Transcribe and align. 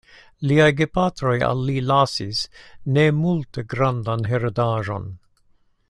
Liaj 0.51 0.69
gepatroj 0.77 1.35
al 1.49 1.61
li 1.67 1.75
lasis 1.91 2.41
ne 2.97 3.05
multe 3.19 3.65
grandan 3.75 4.27
heredaĵon. 4.33 5.07